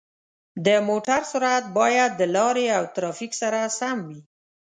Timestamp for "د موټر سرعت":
0.65-1.65